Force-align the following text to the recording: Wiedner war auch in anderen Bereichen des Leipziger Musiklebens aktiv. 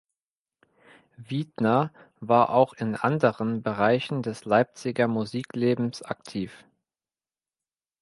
Wiedner 1.15 1.93
war 2.21 2.49
auch 2.49 2.73
in 2.73 2.95
anderen 2.95 3.61
Bereichen 3.61 4.23
des 4.23 4.45
Leipziger 4.45 5.07
Musiklebens 5.07 6.01
aktiv. 6.01 6.65